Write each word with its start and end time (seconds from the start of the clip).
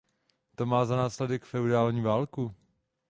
To 0.55 0.65
má 0.65 0.85
za 0.85 0.95
následek 0.95 1.45
feudální 1.45 2.01
válku. 2.01 2.55